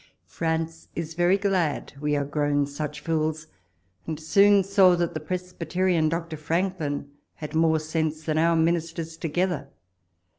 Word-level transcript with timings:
France 0.25 0.87
is 0.95 1.13
very 1.13 1.37
glad 1.37 1.93
we 1.99 2.15
are 2.15 2.25
grown 2.25 2.65
such 2.65 3.01
fools, 3.01 3.45
and 4.07 4.19
soon 4.19 4.63
saw 4.63 4.95
that 4.95 5.13
the 5.13 5.19
Presbyterian 5.19 6.09
Dr. 6.09 6.37
Franklin 6.37 7.11
had 7.35 7.53
more 7.53 7.77
sense 7.79 8.23
than 8.23 8.39
our 8.39 8.55
Ministers 8.55 9.15
together. 9.15 9.67